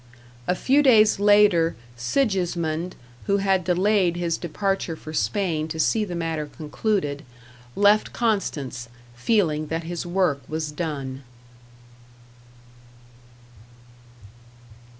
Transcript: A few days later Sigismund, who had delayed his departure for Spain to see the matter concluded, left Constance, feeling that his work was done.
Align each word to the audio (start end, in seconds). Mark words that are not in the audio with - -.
A 0.47 0.55
few 0.55 0.81
days 0.81 1.19
later 1.19 1.75
Sigismund, 1.95 2.95
who 3.27 3.37
had 3.37 3.63
delayed 3.63 4.15
his 4.15 4.35
departure 4.35 4.95
for 4.95 5.13
Spain 5.13 5.67
to 5.67 5.79
see 5.79 6.03
the 6.03 6.15
matter 6.15 6.47
concluded, 6.47 7.23
left 7.75 8.11
Constance, 8.11 8.89
feeling 9.13 9.67
that 9.67 9.83
his 9.83 10.03
work 10.03 10.41
was 10.47 10.71
done. 10.71 11.21